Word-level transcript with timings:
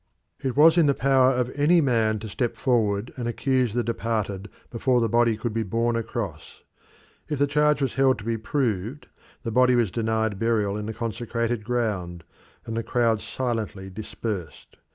It 0.39 0.55
was 0.57 0.79
in 0.79 0.87
the 0.87 0.95
power 0.95 1.29
of 1.29 1.51
any 1.53 1.79
man 1.79 2.17
to 2.21 2.27
step 2.27 2.55
forward 2.55 3.13
and 3.17 3.27
accuse 3.27 3.75
the 3.75 3.83
departed 3.83 4.49
before 4.71 4.99
the 4.99 5.07
body 5.07 5.37
could 5.37 5.53
be 5.53 5.61
borne 5.61 5.95
across. 5.95 6.63
If 7.29 7.37
the 7.37 7.45
charge 7.45 7.83
was 7.83 7.93
held 7.93 8.17
to 8.17 8.23
be 8.25 8.39
proved, 8.39 9.05
the 9.43 9.51
body 9.51 9.75
was 9.75 9.91
denied 9.91 10.39
burial 10.39 10.75
in 10.75 10.87
the 10.87 10.93
consecrated 10.95 11.63
ground, 11.63 12.23
and 12.65 12.75
the 12.75 12.81
crowd 12.81 13.21
silently 13.21 13.91
dispersed. 13.91 14.77